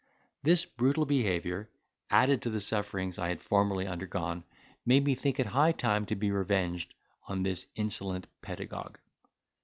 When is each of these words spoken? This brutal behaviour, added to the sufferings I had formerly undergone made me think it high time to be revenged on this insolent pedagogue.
This 0.41 0.65
brutal 0.65 1.05
behaviour, 1.05 1.69
added 2.09 2.41
to 2.41 2.49
the 2.49 2.59
sufferings 2.59 3.19
I 3.19 3.27
had 3.29 3.39
formerly 3.39 3.85
undergone 3.85 4.43
made 4.83 5.03
me 5.05 5.13
think 5.13 5.39
it 5.39 5.45
high 5.45 5.73
time 5.73 6.07
to 6.07 6.15
be 6.15 6.31
revenged 6.31 6.95
on 7.27 7.43
this 7.43 7.67
insolent 7.75 8.25
pedagogue. 8.41 8.97